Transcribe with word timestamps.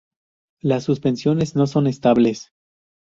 Las 0.61 0.85
suspensiones 0.85 1.55
no 1.55 1.67
son 1.67 1.85
estables. 1.85 2.51